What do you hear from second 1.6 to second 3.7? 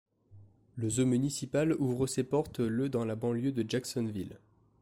ouvre ses portes le dans la banlieue de